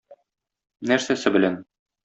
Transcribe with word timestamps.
Нәрсәсе 0.93 1.35
белән? 1.39 1.63